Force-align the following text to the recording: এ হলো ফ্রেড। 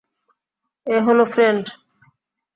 এ 0.87 0.97
হলো 1.05 1.23
ফ্রেড। 1.33 1.59